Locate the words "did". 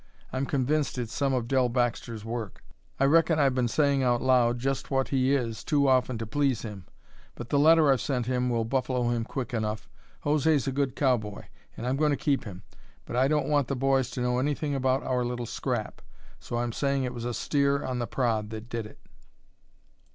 18.69-18.87